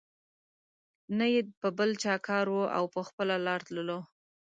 [1.17, 3.99] نه یې په بل چا کار وو او په خپله لار تللو.